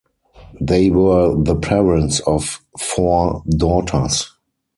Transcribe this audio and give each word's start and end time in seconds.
They 0.59 0.89
were 0.89 1.35
the 1.43 1.55
parents 1.55 2.21
of 2.21 2.65
four 2.79 3.43
daughters. 3.47 4.31